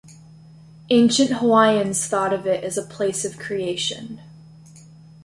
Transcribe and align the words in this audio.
Ancient 0.89 1.29
Hawaiians 1.33 2.07
thought 2.07 2.33
of 2.33 2.47
it 2.47 2.63
as 2.63 2.75
a 2.75 2.81
place 2.87 3.23
of 3.23 3.37
creation. 3.37 4.19